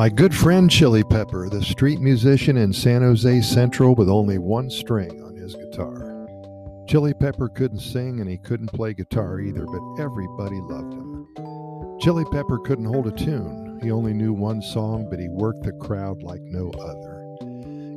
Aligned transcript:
My 0.00 0.08
good 0.08 0.34
friend 0.34 0.70
Chili 0.70 1.04
Pepper, 1.04 1.50
the 1.50 1.62
street 1.62 2.00
musician 2.00 2.56
in 2.56 2.72
San 2.72 3.02
Jose 3.02 3.42
Central 3.42 3.94
with 3.94 4.08
only 4.08 4.38
one 4.38 4.70
string 4.70 5.22
on 5.22 5.36
his 5.36 5.54
guitar. 5.54 6.26
Chili 6.88 7.12
Pepper 7.12 7.50
couldn't 7.50 7.80
sing 7.80 8.18
and 8.20 8.30
he 8.30 8.38
couldn't 8.38 8.72
play 8.72 8.94
guitar 8.94 9.40
either, 9.40 9.66
but 9.66 10.02
everybody 10.02 10.56
loved 10.62 10.94
him. 10.94 11.28
Chili 12.00 12.24
Pepper 12.32 12.58
couldn't 12.60 12.86
hold 12.86 13.08
a 13.08 13.10
tune. 13.10 13.78
He 13.82 13.90
only 13.90 14.14
knew 14.14 14.32
one 14.32 14.62
song, 14.62 15.06
but 15.10 15.20
he 15.20 15.28
worked 15.28 15.64
the 15.64 15.72
crowd 15.72 16.22
like 16.22 16.40
no 16.44 16.70
other. 16.80 17.20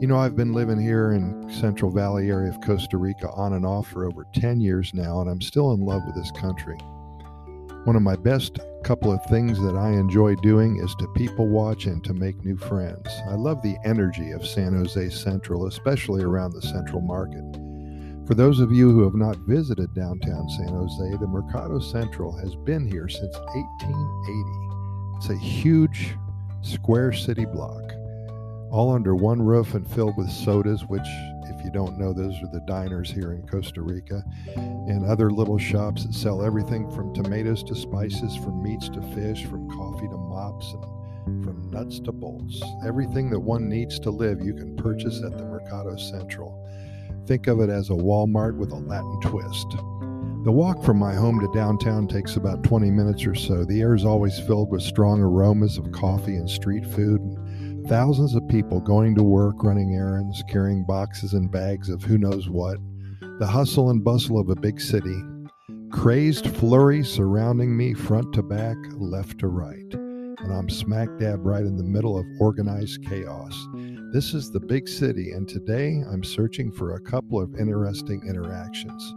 You 0.00 0.06
know, 0.06 0.16
I've 0.16 0.36
been 0.36 0.54
living 0.54 0.80
here 0.80 1.12
in 1.12 1.52
Central 1.52 1.90
Valley 1.90 2.30
area 2.30 2.48
of 2.48 2.62
Costa 2.62 2.96
Rica 2.96 3.28
on 3.32 3.52
and 3.52 3.66
off 3.66 3.88
for 3.88 4.06
over 4.06 4.24
10 4.32 4.62
years 4.62 4.94
now, 4.94 5.20
and 5.20 5.28
I'm 5.28 5.42
still 5.42 5.72
in 5.72 5.80
love 5.80 6.00
with 6.06 6.14
this 6.14 6.30
country. 6.30 6.78
One 7.84 7.96
of 7.96 8.02
my 8.02 8.16
best 8.16 8.58
couple 8.84 9.10
of 9.10 9.24
things 9.26 9.58
that 9.62 9.74
I 9.74 9.92
enjoy 9.92 10.34
doing 10.36 10.76
is 10.76 10.94
to 10.96 11.08
people 11.16 11.48
watch 11.48 11.86
and 11.86 12.04
to 12.04 12.12
make 12.12 12.44
new 12.44 12.58
friends. 12.58 13.08
I 13.26 13.34
love 13.36 13.62
the 13.62 13.78
energy 13.86 14.32
of 14.32 14.46
San 14.46 14.74
Jose 14.74 15.08
Central, 15.08 15.66
especially 15.66 16.22
around 16.22 16.52
the 16.52 16.60
Central 16.60 17.00
Market. 17.00 17.42
For 18.26 18.34
those 18.34 18.60
of 18.60 18.70
you 18.70 18.90
who 18.90 19.02
have 19.04 19.14
not 19.14 19.38
visited 19.48 19.94
downtown 19.94 20.46
San 20.50 20.68
Jose, 20.68 21.16
the 21.16 21.26
Mercado 21.26 21.78
Central 21.78 22.36
has 22.36 22.54
been 22.54 22.86
here 22.86 23.08
since 23.08 23.34
1880. 23.34 25.16
It's 25.16 25.30
a 25.30 25.42
huge 25.42 26.16
square 26.60 27.14
city 27.14 27.46
block, 27.46 27.89
all 28.70 28.92
under 28.92 29.14
one 29.14 29.42
roof 29.42 29.74
and 29.74 29.88
filled 29.90 30.16
with 30.16 30.30
sodas, 30.30 30.82
which 30.86 31.06
if 31.60 31.64
you 31.64 31.70
don't 31.70 31.98
know, 31.98 32.12
those 32.12 32.40
are 32.42 32.50
the 32.52 32.64
diners 32.66 33.10
here 33.10 33.32
in 33.32 33.46
Costa 33.46 33.82
Rica, 33.82 34.24
and 34.56 35.04
other 35.04 35.30
little 35.30 35.58
shops 35.58 36.04
that 36.04 36.14
sell 36.14 36.42
everything 36.42 36.90
from 36.90 37.12
tomatoes 37.12 37.62
to 37.64 37.74
spices, 37.74 38.34
from 38.36 38.62
meats 38.62 38.88
to 38.88 39.02
fish, 39.14 39.44
from 39.44 39.68
coffee 39.70 40.08
to 40.08 40.16
mops, 40.16 40.72
and 41.26 41.44
from 41.44 41.70
nuts 41.70 42.00
to 42.00 42.12
bolts. 42.12 42.62
Everything 42.86 43.28
that 43.30 43.40
one 43.40 43.68
needs 43.68 43.98
to 44.00 44.10
live, 44.10 44.40
you 44.40 44.54
can 44.54 44.76
purchase 44.76 45.22
at 45.22 45.36
the 45.36 45.44
Mercado 45.44 45.96
Central. 45.96 46.66
Think 47.26 47.46
of 47.46 47.60
it 47.60 47.68
as 47.68 47.90
a 47.90 47.94
Walmart 47.94 48.56
with 48.56 48.72
a 48.72 48.76
Latin 48.76 49.20
twist. 49.20 49.66
The 50.42 50.50
walk 50.50 50.82
from 50.82 50.96
my 50.96 51.14
home 51.14 51.38
to 51.40 51.52
downtown 51.52 52.08
takes 52.08 52.36
about 52.36 52.64
20 52.64 52.90
minutes 52.90 53.26
or 53.26 53.34
so. 53.34 53.64
The 53.66 53.82
air 53.82 53.94
is 53.94 54.06
always 54.06 54.38
filled 54.38 54.70
with 54.70 54.80
strong 54.80 55.20
aromas 55.20 55.76
of 55.76 55.92
coffee 55.92 56.36
and 56.36 56.48
street 56.48 56.86
food. 56.86 57.20
And 57.20 57.49
Thousands 57.90 58.36
of 58.36 58.46
people 58.46 58.78
going 58.78 59.16
to 59.16 59.24
work, 59.24 59.64
running 59.64 59.96
errands, 59.96 60.44
carrying 60.48 60.84
boxes 60.84 61.32
and 61.32 61.50
bags 61.50 61.88
of 61.88 62.04
who 62.04 62.18
knows 62.18 62.48
what. 62.48 62.76
The 63.40 63.48
hustle 63.48 63.90
and 63.90 64.04
bustle 64.04 64.38
of 64.38 64.48
a 64.48 64.54
big 64.54 64.80
city. 64.80 65.20
Crazed 65.90 66.46
flurry 66.54 67.02
surrounding 67.02 67.76
me 67.76 67.94
front 67.94 68.32
to 68.34 68.44
back, 68.44 68.76
left 68.96 69.40
to 69.40 69.48
right. 69.48 69.92
And 69.92 70.52
I'm 70.52 70.68
smack 70.68 71.08
dab 71.18 71.44
right 71.44 71.64
in 71.64 71.76
the 71.76 71.82
middle 71.82 72.16
of 72.16 72.24
organized 72.38 73.04
chaos. 73.08 73.66
This 74.12 74.34
is 74.34 74.52
the 74.52 74.60
big 74.60 74.88
city, 74.88 75.32
and 75.32 75.48
today 75.48 76.00
I'm 76.12 76.22
searching 76.22 76.70
for 76.70 76.94
a 76.94 77.00
couple 77.00 77.40
of 77.40 77.56
interesting 77.56 78.22
interactions. 78.24 79.14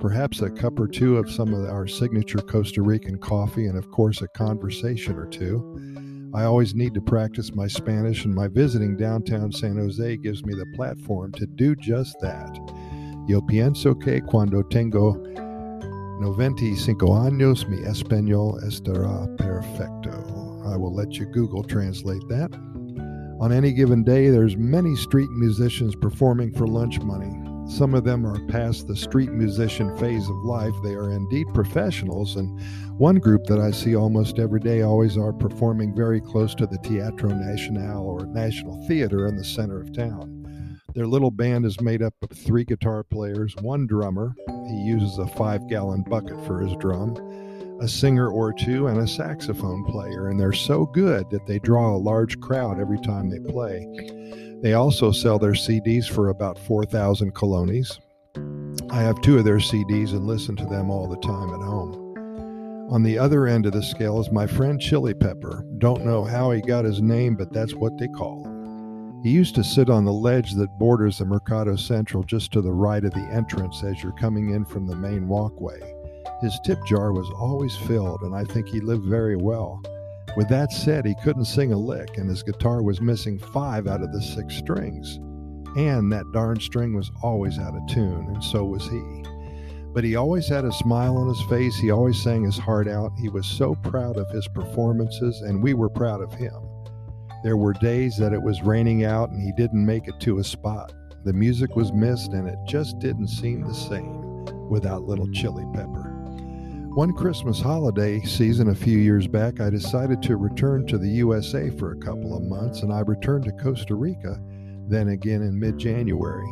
Perhaps 0.00 0.42
a 0.42 0.50
cup 0.50 0.80
or 0.80 0.88
two 0.88 1.16
of 1.16 1.30
some 1.30 1.54
of 1.54 1.70
our 1.70 1.86
signature 1.86 2.38
Costa 2.38 2.82
Rican 2.82 3.18
coffee, 3.18 3.66
and 3.66 3.78
of 3.78 3.88
course, 3.92 4.20
a 4.20 4.28
conversation 4.36 5.14
or 5.14 5.26
two. 5.26 6.05
I 6.36 6.44
always 6.44 6.74
need 6.74 6.92
to 6.92 7.00
practice 7.00 7.54
my 7.54 7.66
Spanish, 7.66 8.26
and 8.26 8.34
my 8.34 8.46
visiting 8.46 8.94
downtown 8.94 9.50
San 9.50 9.78
Jose 9.78 10.18
gives 10.18 10.44
me 10.44 10.52
the 10.52 10.66
platform 10.76 11.32
to 11.32 11.46
do 11.46 11.74
just 11.74 12.14
that. 12.20 12.54
Yo 13.26 13.40
pienso 13.40 13.98
que 13.98 14.20
cuando 14.20 14.62
tengo 14.62 15.16
95 16.20 17.08
años 17.14 17.66
mi 17.66 17.78
español 17.78 18.62
estará 18.64 19.34
perfecto. 19.38 20.62
I 20.66 20.76
will 20.76 20.94
let 20.94 21.14
you 21.14 21.24
Google 21.24 21.64
translate 21.64 22.28
that. 22.28 22.52
On 23.40 23.50
any 23.50 23.72
given 23.72 24.04
day, 24.04 24.28
there's 24.28 24.58
many 24.58 24.94
street 24.94 25.30
musicians 25.30 25.96
performing 25.96 26.52
for 26.52 26.66
lunch 26.66 27.00
money. 27.00 27.45
Some 27.68 27.94
of 27.94 28.04
them 28.04 28.24
are 28.24 28.46
past 28.46 28.86
the 28.86 28.96
street 28.96 29.32
musician 29.32 29.96
phase 29.98 30.28
of 30.28 30.36
life. 30.44 30.74
They 30.82 30.94
are 30.94 31.10
indeed 31.10 31.46
professionals, 31.52 32.36
and 32.36 32.60
one 32.98 33.16
group 33.16 33.44
that 33.46 33.58
I 33.58 33.72
see 33.72 33.96
almost 33.96 34.38
every 34.38 34.60
day 34.60 34.82
always 34.82 35.18
are 35.18 35.32
performing 35.32 35.94
very 35.94 36.20
close 36.20 36.54
to 36.54 36.66
the 36.66 36.78
Teatro 36.78 37.30
Nacional 37.30 38.06
or 38.06 38.24
National 38.26 38.86
Theater 38.86 39.26
in 39.26 39.36
the 39.36 39.44
center 39.44 39.80
of 39.80 39.92
town. 39.92 40.80
Their 40.94 41.06
little 41.06 41.30
band 41.30 41.66
is 41.66 41.80
made 41.80 42.02
up 42.02 42.14
of 42.22 42.30
three 42.30 42.64
guitar 42.64 43.02
players, 43.02 43.54
one 43.60 43.86
drummer, 43.86 44.34
he 44.68 44.76
uses 44.76 45.18
a 45.18 45.26
five 45.26 45.68
gallon 45.68 46.02
bucket 46.02 46.42
for 46.46 46.60
his 46.60 46.74
drum, 46.78 47.14
a 47.80 47.88
singer 47.88 48.28
or 48.28 48.52
two, 48.52 48.86
and 48.86 48.98
a 48.98 49.06
saxophone 49.06 49.84
player, 49.84 50.28
and 50.28 50.38
they're 50.38 50.52
so 50.52 50.86
good 50.86 51.28
that 51.30 51.46
they 51.46 51.58
draw 51.58 51.94
a 51.94 51.98
large 51.98 52.40
crowd 52.40 52.80
every 52.80 53.00
time 53.00 53.28
they 53.28 53.38
play. 53.38 53.86
They 54.62 54.72
also 54.72 55.12
sell 55.12 55.38
their 55.38 55.52
CDs 55.52 56.08
for 56.08 56.28
about 56.28 56.58
4,000 56.58 57.34
colones. 57.34 57.98
I 58.90 59.02
have 59.02 59.20
two 59.20 59.38
of 59.38 59.44
their 59.44 59.58
CDs 59.58 60.12
and 60.12 60.26
listen 60.26 60.56
to 60.56 60.64
them 60.64 60.90
all 60.90 61.08
the 61.08 61.18
time 61.18 61.52
at 61.52 61.60
home. 61.60 62.06
On 62.90 63.02
the 63.02 63.18
other 63.18 63.46
end 63.46 63.66
of 63.66 63.72
the 63.72 63.82
scale 63.82 64.20
is 64.20 64.30
my 64.30 64.46
friend 64.46 64.80
Chili 64.80 65.12
Pepper. 65.12 65.64
Don't 65.78 66.04
know 66.04 66.24
how 66.24 66.52
he 66.52 66.60
got 66.60 66.84
his 66.84 67.02
name, 67.02 67.34
but 67.34 67.52
that's 67.52 67.74
what 67.74 67.98
they 67.98 68.08
call 68.08 68.44
him. 68.44 69.22
He 69.24 69.30
used 69.30 69.56
to 69.56 69.64
sit 69.64 69.90
on 69.90 70.04
the 70.04 70.12
ledge 70.12 70.52
that 70.52 70.78
borders 70.78 71.18
the 71.18 71.24
Mercado 71.24 71.74
Central 71.74 72.22
just 72.22 72.52
to 72.52 72.60
the 72.62 72.72
right 72.72 73.04
of 73.04 73.12
the 73.12 73.28
entrance 73.32 73.82
as 73.82 74.00
you're 74.02 74.12
coming 74.12 74.50
in 74.50 74.64
from 74.64 74.86
the 74.86 74.94
main 74.94 75.26
walkway. 75.26 75.95
His 76.40 76.58
tip 76.64 76.78
jar 76.86 77.12
was 77.12 77.30
always 77.38 77.76
filled, 77.76 78.22
and 78.22 78.34
I 78.34 78.44
think 78.44 78.68
he 78.68 78.80
lived 78.80 79.04
very 79.04 79.36
well. 79.36 79.80
With 80.36 80.48
that 80.48 80.72
said, 80.72 81.06
he 81.06 81.14
couldn't 81.24 81.46
sing 81.46 81.72
a 81.72 81.78
lick, 81.78 82.18
and 82.18 82.28
his 82.28 82.42
guitar 82.42 82.82
was 82.82 83.00
missing 83.00 83.38
five 83.38 83.86
out 83.86 84.02
of 84.02 84.12
the 84.12 84.20
six 84.20 84.56
strings. 84.56 85.18
And 85.76 86.12
that 86.12 86.30
darn 86.32 86.60
string 86.60 86.94
was 86.94 87.10
always 87.22 87.58
out 87.58 87.76
of 87.76 87.86
tune, 87.86 88.26
and 88.28 88.44
so 88.44 88.64
was 88.64 88.86
he. 88.88 89.24
But 89.92 90.04
he 90.04 90.14
always 90.14 90.46
had 90.46 90.66
a 90.66 90.72
smile 90.72 91.16
on 91.16 91.28
his 91.28 91.40
face. 91.48 91.76
He 91.76 91.90
always 91.90 92.22
sang 92.22 92.44
his 92.44 92.58
heart 92.58 92.86
out. 92.86 93.12
He 93.18 93.30
was 93.30 93.46
so 93.46 93.74
proud 93.76 94.18
of 94.18 94.28
his 94.30 94.46
performances, 94.48 95.40
and 95.40 95.62
we 95.62 95.72
were 95.72 95.88
proud 95.88 96.20
of 96.20 96.34
him. 96.34 96.54
There 97.42 97.56
were 97.56 97.72
days 97.72 98.18
that 98.18 98.34
it 98.34 98.42
was 98.42 98.60
raining 98.62 99.04
out 99.04 99.30
and 99.30 99.40
he 99.40 99.52
didn't 99.52 99.86
make 99.86 100.08
it 100.08 100.20
to 100.20 100.38
a 100.38 100.44
spot. 100.44 100.92
The 101.24 101.32
music 101.32 101.76
was 101.76 101.92
missed, 101.92 102.32
and 102.32 102.46
it 102.46 102.58
just 102.66 102.98
didn't 102.98 103.28
seem 103.28 103.62
the 103.62 103.72
same 103.72 104.44
without 104.68 105.04
little 105.04 105.30
Chili 105.32 105.64
Pepper. 105.72 105.95
One 106.96 107.12
Christmas 107.12 107.60
holiday 107.60 108.22
season 108.22 108.70
a 108.70 108.74
few 108.74 108.96
years 108.96 109.26
back, 109.26 109.60
I 109.60 109.68
decided 109.68 110.22
to 110.22 110.38
return 110.38 110.86
to 110.86 110.96
the 110.96 111.10
USA 111.10 111.68
for 111.68 111.92
a 111.92 111.98
couple 111.98 112.34
of 112.34 112.44
months, 112.44 112.80
and 112.80 112.90
I 112.90 113.00
returned 113.00 113.44
to 113.44 113.52
Costa 113.52 113.94
Rica 113.94 114.40
then 114.88 115.08
again 115.08 115.42
in 115.42 115.60
mid 115.60 115.76
January. 115.76 116.48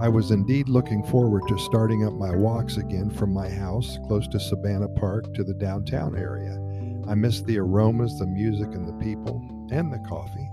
I 0.00 0.08
was 0.08 0.30
indeed 0.30 0.68
looking 0.68 1.02
forward 1.02 1.42
to 1.48 1.58
starting 1.58 2.06
up 2.06 2.12
my 2.12 2.32
walks 2.32 2.76
again 2.76 3.10
from 3.10 3.34
my 3.34 3.48
house 3.48 3.98
close 4.06 4.28
to 4.28 4.38
Sabana 4.38 4.86
Park 5.00 5.34
to 5.34 5.42
the 5.42 5.54
downtown 5.54 6.16
area. 6.16 6.52
I 7.08 7.16
missed 7.16 7.44
the 7.46 7.58
aromas, 7.58 8.20
the 8.20 8.26
music, 8.26 8.68
and 8.68 8.86
the 8.86 9.04
people, 9.04 9.68
and 9.72 9.92
the 9.92 10.08
coffee. 10.08 10.48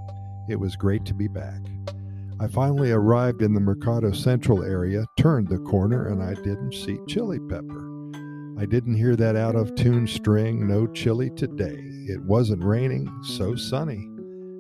It 0.50 0.60
was 0.60 0.76
great 0.76 1.06
to 1.06 1.14
be 1.14 1.28
back. 1.28 1.62
I 2.40 2.48
finally 2.48 2.90
arrived 2.90 3.44
in 3.44 3.54
the 3.54 3.60
Mercado 3.60 4.12
Central 4.12 4.64
area, 4.64 5.06
turned 5.20 5.50
the 5.50 5.60
corner, 5.60 6.08
and 6.08 6.24
I 6.24 6.34
didn't 6.34 6.74
see 6.74 6.98
Chili 7.08 7.38
Pepper. 7.48 7.99
I 8.60 8.66
didn't 8.66 8.96
hear 8.96 9.16
that 9.16 9.38
out 9.38 9.56
of 9.56 9.74
tune 9.76 10.06
string, 10.06 10.68
no 10.68 10.86
chili 10.86 11.30
today. 11.30 11.80
It 12.10 12.22
wasn't 12.24 12.62
raining, 12.62 13.10
so 13.24 13.56
sunny. 13.56 14.06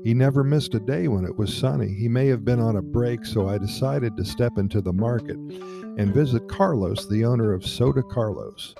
He 0.05 0.13
never 0.13 0.41
missed 0.41 0.73
a 0.73 0.79
day 0.79 1.09
when 1.09 1.25
it 1.25 1.37
was 1.37 1.53
sunny. 1.53 1.93
He 1.93 2.07
may 2.07 2.27
have 2.27 2.45
been 2.45 2.61
on 2.61 2.77
a 2.77 2.81
break, 2.81 3.25
so 3.25 3.49
I 3.49 3.57
decided 3.57 4.15
to 4.15 4.23
step 4.23 4.57
into 4.57 4.79
the 4.79 4.93
market 4.93 5.35
and 5.35 6.13
visit 6.13 6.47
Carlos, 6.47 7.09
the 7.09 7.25
owner 7.25 7.51
of 7.51 7.67
Soda 7.67 8.01
Carlos. 8.01 8.73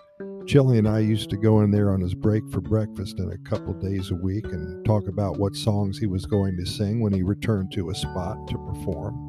Chili 0.48 0.78
and 0.78 0.88
I 0.88 1.00
used 1.00 1.30
to 1.32 1.38
go 1.38 1.60
in 1.64 1.72
there 1.72 1.92
on 1.92 2.00
his 2.00 2.16
break 2.16 2.50
for 2.50 2.62
breakfast 2.62 3.20
in 3.20 3.30
a 3.30 3.50
couple 3.50 3.74
days 3.74 4.12
a 4.12 4.16
week 4.16 4.46
and 4.46 4.86
talk 4.86 5.10
about 5.10 5.38
what 5.38 5.54
songs 5.54 6.00
he 6.00 6.08
was 6.08 6.26
going 6.26 6.56
to 6.56 6.66
sing 6.66 7.02
when 7.02 7.12
he 7.12 7.24
returned 7.24 7.74
to 7.74 7.90
a 7.90 7.94
spot 7.94 8.48
to 8.48 8.58
perform. 8.58 9.29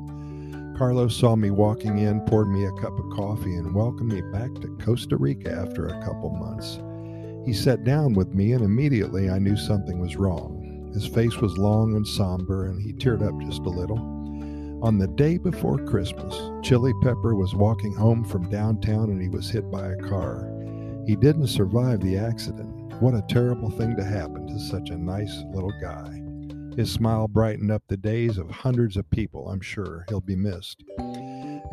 Carlos 0.80 1.14
saw 1.14 1.36
me 1.36 1.50
walking 1.50 1.98
in, 1.98 2.22
poured 2.22 2.48
me 2.48 2.64
a 2.64 2.72
cup 2.72 2.98
of 2.98 3.10
coffee, 3.10 3.54
and 3.56 3.74
welcomed 3.74 4.10
me 4.10 4.22
back 4.32 4.54
to 4.54 4.78
Costa 4.82 5.14
Rica 5.18 5.52
after 5.52 5.88
a 5.88 6.02
couple 6.02 6.30
months. 6.30 6.80
He 7.44 7.52
sat 7.52 7.84
down 7.84 8.14
with 8.14 8.32
me, 8.34 8.52
and 8.52 8.64
immediately 8.64 9.28
I 9.28 9.38
knew 9.38 9.58
something 9.58 10.00
was 10.00 10.16
wrong. 10.16 10.90
His 10.94 11.06
face 11.06 11.36
was 11.36 11.58
long 11.58 11.96
and 11.96 12.06
somber, 12.06 12.64
and 12.64 12.80
he 12.80 12.94
teared 12.94 13.20
up 13.20 13.38
just 13.46 13.60
a 13.66 13.68
little. 13.68 13.98
On 14.82 14.96
the 14.96 15.08
day 15.08 15.36
before 15.36 15.84
Christmas, 15.84 16.34
Chili 16.62 16.94
Pepper 17.02 17.34
was 17.34 17.54
walking 17.54 17.94
home 17.94 18.24
from 18.24 18.48
downtown 18.48 19.10
and 19.10 19.20
he 19.20 19.28
was 19.28 19.50
hit 19.50 19.70
by 19.70 19.92
a 19.92 19.96
car. 19.96 20.50
He 21.06 21.14
didn't 21.14 21.48
survive 21.48 22.00
the 22.00 22.16
accident. 22.16 22.94
What 23.02 23.12
a 23.12 23.22
terrible 23.28 23.68
thing 23.68 23.96
to 23.96 24.02
happen 24.02 24.46
to 24.46 24.58
such 24.58 24.88
a 24.88 24.96
nice 24.96 25.42
little 25.52 25.74
guy. 25.82 26.22
His 26.80 26.90
smile 26.90 27.28
brightened 27.28 27.70
up 27.70 27.82
the 27.88 27.96
days 27.98 28.38
of 28.38 28.48
hundreds 28.48 28.96
of 28.96 29.10
people, 29.10 29.50
I'm 29.50 29.60
sure. 29.60 30.06
He'll 30.08 30.22
be 30.22 30.34
missed. 30.34 30.82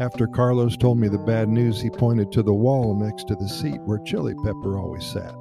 After 0.01 0.27
Carlos 0.27 0.75
told 0.75 0.99
me 0.99 1.07
the 1.07 1.17
bad 1.17 1.47
news, 1.47 1.79
he 1.79 1.89
pointed 1.89 2.29
to 2.33 2.43
the 2.43 2.53
wall 2.53 2.93
next 2.93 3.29
to 3.29 3.35
the 3.35 3.47
seat 3.47 3.79
where 3.83 3.99
Chili 3.99 4.33
Pepper 4.43 4.77
always 4.77 5.05
sat. 5.05 5.33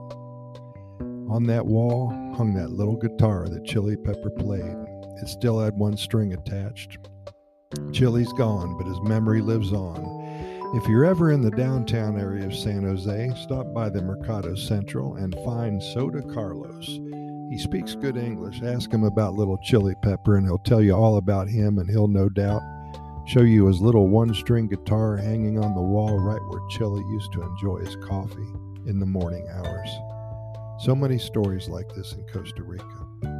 On 1.28 1.42
that 1.48 1.66
wall 1.66 2.10
hung 2.36 2.54
that 2.54 2.70
little 2.70 2.94
guitar 2.94 3.48
that 3.48 3.64
Chili 3.64 3.96
Pepper 3.96 4.30
played. 4.30 4.76
It 5.20 5.26
still 5.26 5.58
had 5.58 5.74
one 5.74 5.96
string 5.96 6.32
attached. 6.32 6.98
Chili's 7.92 8.32
gone, 8.34 8.78
but 8.78 8.86
his 8.86 9.00
memory 9.00 9.40
lives 9.42 9.72
on. 9.72 9.98
If 10.76 10.86
you're 10.86 11.04
ever 11.04 11.32
in 11.32 11.42
the 11.42 11.50
downtown 11.50 12.20
area 12.20 12.46
of 12.46 12.54
San 12.54 12.84
Jose, 12.84 13.32
stop 13.42 13.74
by 13.74 13.88
the 13.88 14.00
Mercado 14.00 14.54
Central 14.54 15.16
and 15.16 15.34
find 15.44 15.82
Soda 15.82 16.22
Carlos. 16.22 17.00
He 17.50 17.58
speaks 17.58 17.94
good 17.94 18.16
English. 18.16 18.62
Ask 18.62 18.92
him 18.92 19.04
about 19.04 19.34
little 19.34 19.58
Chili 19.58 19.94
Pepper, 20.02 20.36
and 20.36 20.46
he'll 20.46 20.58
tell 20.58 20.82
you 20.82 20.94
all 20.94 21.16
about 21.16 21.48
him, 21.48 21.78
and 21.78 21.88
he'll 21.88 22.08
no 22.08 22.28
doubt 22.28 22.62
show 23.26 23.42
you 23.42 23.66
his 23.66 23.80
little 23.80 24.08
one 24.08 24.34
string 24.34 24.68
guitar 24.68 25.16
hanging 25.16 25.58
on 25.62 25.74
the 25.74 25.82
wall 25.82 26.18
right 26.18 26.40
where 26.48 26.68
Chili 26.70 27.02
used 27.10 27.32
to 27.32 27.42
enjoy 27.42 27.78
his 27.78 27.96
coffee 27.96 28.52
in 28.86 28.98
the 28.98 29.06
morning 29.06 29.46
hours. 29.48 29.88
So 30.80 30.94
many 30.94 31.18
stories 31.18 31.68
like 31.68 31.88
this 31.94 32.12
in 32.12 32.24
Costa 32.32 32.62
Rica. 32.62 33.35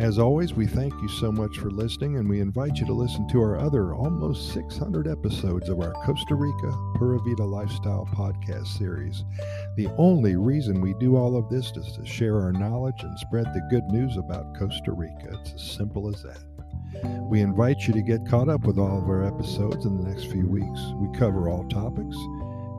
As 0.00 0.18
always, 0.18 0.54
we 0.54 0.66
thank 0.66 0.92
you 1.00 1.08
so 1.08 1.30
much 1.30 1.56
for 1.58 1.70
listening, 1.70 2.16
and 2.16 2.28
we 2.28 2.40
invite 2.40 2.78
you 2.78 2.86
to 2.86 2.92
listen 2.92 3.28
to 3.28 3.40
our 3.40 3.60
other 3.60 3.94
almost 3.94 4.52
600 4.52 5.06
episodes 5.06 5.68
of 5.68 5.78
our 5.78 5.92
Costa 6.04 6.34
Rica 6.34 6.76
Pura 6.96 7.20
Vida 7.20 7.44
Lifestyle 7.44 8.04
podcast 8.12 8.66
series. 8.76 9.24
The 9.76 9.86
only 9.96 10.34
reason 10.34 10.80
we 10.80 10.94
do 10.94 11.16
all 11.16 11.36
of 11.36 11.48
this 11.48 11.70
is 11.76 11.92
to 11.92 12.04
share 12.04 12.40
our 12.40 12.50
knowledge 12.50 13.04
and 13.04 13.16
spread 13.20 13.46
the 13.46 13.66
good 13.70 13.84
news 13.84 14.16
about 14.16 14.58
Costa 14.58 14.90
Rica. 14.90 15.38
It's 15.40 15.54
as 15.54 15.62
simple 15.62 16.08
as 16.08 16.24
that. 16.24 16.42
We 17.30 17.40
invite 17.40 17.86
you 17.86 17.94
to 17.94 18.02
get 18.02 18.26
caught 18.26 18.48
up 18.48 18.66
with 18.66 18.78
all 18.78 18.98
of 18.98 19.08
our 19.08 19.24
episodes 19.24 19.86
in 19.86 19.96
the 19.96 20.08
next 20.08 20.24
few 20.24 20.48
weeks. 20.48 20.80
We 20.96 21.16
cover 21.16 21.48
all 21.48 21.68
topics, 21.68 22.16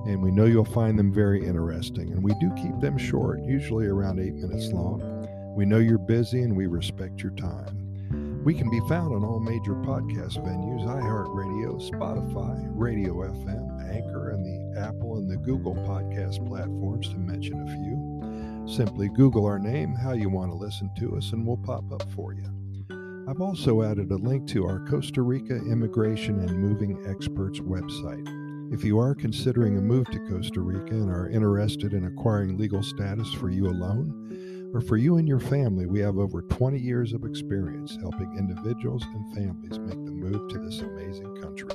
and 0.06 0.22
we 0.22 0.32
know 0.32 0.46
you'll 0.46 0.66
find 0.66 1.00
them 1.00 1.14
very 1.14 1.46
interesting, 1.46 2.12
and 2.12 2.22
we 2.22 2.34
do 2.42 2.52
keep 2.56 2.78
them 2.82 2.98
short, 2.98 3.42
usually 3.42 3.88
around 3.88 4.20
eight 4.20 4.36
minutes 4.36 4.74
long. 4.74 5.26
We 5.56 5.66
know 5.66 5.78
you're 5.78 5.98
busy 5.98 6.42
and 6.42 6.54
we 6.58 6.66
respect 6.68 7.24
your 7.24 7.32
time. 7.32 8.44
We 8.44 8.54
can 8.54 8.70
be 8.70 8.82
found 8.90 9.16
on 9.16 9.24
all 9.24 9.40
major 9.40 9.74
podcast 9.74 10.38
venues 10.44 10.86
iHeartRadio, 10.86 11.80
Spotify, 11.90 12.68
Radio 12.74 13.14
FM, 13.14 13.90
Anchor, 13.90 14.32
and 14.32 14.46
the 14.46 14.82
Apple 14.82 15.16
and 15.16 15.32
the 15.32 15.38
Google 15.38 15.74
podcast 15.74 16.46
platforms, 16.46 17.08
to 17.08 17.18
mention 17.18 17.62
a 17.62 17.66
few. 17.68 18.68
Simply 18.76 19.08
Google 19.16 19.46
our 19.46 19.58
name, 19.58 19.96
how 19.96 20.12
you 20.12 20.30
want 20.30 20.52
to 20.52 20.58
listen 20.58 20.92
to 20.98 21.16
us, 21.16 21.32
and 21.32 21.48
we'll 21.48 21.56
pop 21.56 21.90
up 21.90 22.04
for 22.12 22.34
you. 22.34 23.26
I've 23.30 23.40
also 23.40 23.82
added 23.82 24.12
a 24.12 24.18
link 24.18 24.50
to 24.50 24.66
our 24.66 24.86
Costa 24.90 25.22
Rica 25.22 25.56
Immigration 25.56 26.42
and 26.42 26.60
Moving 26.60 27.02
Experts 27.08 27.62
website. 27.62 28.74
If 28.74 28.84
you 28.84 29.00
are 29.00 29.16
considering 29.16 29.78
a 29.78 29.82
move 29.82 30.08
to 30.08 30.20
Costa 30.28 30.60
Rica 30.60 30.96
and 30.96 31.10
are 31.10 31.30
interested 31.30 31.94
in 31.94 32.06
acquiring 32.06 32.58
legal 32.58 32.84
status 32.84 33.32
for 33.32 33.50
you 33.50 33.68
alone, 33.68 34.35
or 34.76 34.82
for 34.82 34.98
you 34.98 35.16
and 35.16 35.26
your 35.26 35.40
family, 35.40 35.86
we 35.86 36.02
have 36.02 36.18
over 36.18 36.42
20 36.42 36.78
years 36.78 37.14
of 37.14 37.24
experience 37.24 37.98
helping 38.02 38.38
individuals 38.38 39.06
and 39.06 39.34
families 39.34 39.80
make 39.80 40.06
the 40.06 40.12
move 40.12 40.50
to 40.50 40.60
this 40.60 40.82
amazing 40.82 41.34
country. 41.38 41.70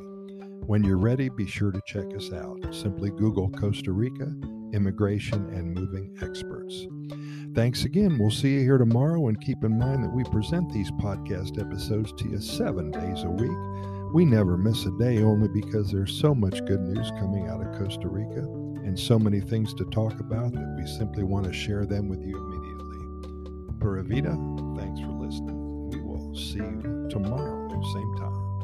When 0.67 0.85
you're 0.85 0.99
ready, 0.99 1.31
be 1.31 1.47
sure 1.47 1.73
to 1.73 1.81
check 1.87 2.15
us 2.15 2.31
out. 2.31 2.75
Simply 2.75 3.09
Google 3.09 3.49
Costa 3.53 3.93
Rica 3.93 4.31
Immigration 4.75 5.49
and 5.49 5.75
Moving 5.75 6.15
Experts. 6.21 6.87
Thanks 7.55 7.85
again. 7.87 8.19
We'll 8.19 8.31
see 8.31 8.51
you 8.51 8.61
here 8.61 8.77
tomorrow, 8.77 9.29
and 9.29 9.41
keep 9.41 9.65
in 9.65 9.79
mind 9.79 10.05
that 10.05 10.13
we 10.13 10.23
present 10.25 10.71
these 10.71 10.91
podcast 10.93 11.59
episodes 11.59 12.13
to 12.19 12.29
you 12.29 12.39
seven 12.39 12.91
days 12.91 13.23
a 13.25 13.31
week. 13.31 14.13
We 14.13 14.27
never 14.27 14.59
miss 14.59 14.85
a 14.85 14.91
day 14.99 15.23
only 15.23 15.49
because 15.49 15.91
there's 15.91 16.21
so 16.21 16.35
much 16.35 16.63
good 16.67 16.83
news 16.83 17.11
coming 17.19 17.49
out 17.49 17.63
of 17.63 17.79
Costa 17.79 18.09
Rica 18.09 18.43
and 18.85 18.99
so 18.99 19.19
many 19.19 19.41
things 19.41 19.73
to 19.75 19.87
talk 19.87 20.21
about 20.21 20.53
that 20.53 20.77
we 20.79 20.87
simply 20.87 21.25
want 21.25 21.47
to 21.47 21.53
share 21.53 21.87
them 21.87 22.09
with 22.09 22.21
you 22.21 22.37
immediately. 22.37 22.90
Pura 23.81 24.03
Vida. 24.03 24.37
Thanks 24.77 25.01
for 25.01 25.13
listening. 25.13 25.89
We 25.91 26.01
will 26.03 26.35
see 26.35 26.59
you 26.59 27.09
tomorrow, 27.11 27.69
same 27.93 28.15
time. 28.19 28.61